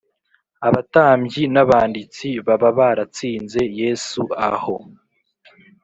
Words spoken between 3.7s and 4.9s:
Yesu aho